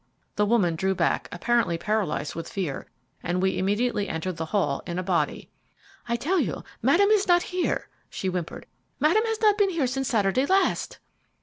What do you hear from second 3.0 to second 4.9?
and we immediately entered the hall